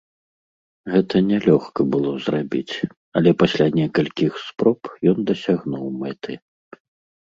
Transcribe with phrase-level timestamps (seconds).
[0.93, 2.75] Гэта не лёгка было зрабіць,
[3.21, 4.79] але пасля некалькіх спроб
[5.17, 6.33] ён дасягнуў мэты.